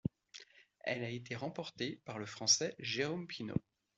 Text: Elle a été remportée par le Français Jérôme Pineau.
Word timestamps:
Elle 0.79 1.03
a 1.03 1.11
été 1.11 1.35
remportée 1.35 2.01
par 2.05 2.17
le 2.17 2.25
Français 2.25 2.73
Jérôme 2.79 3.27
Pineau. 3.27 3.61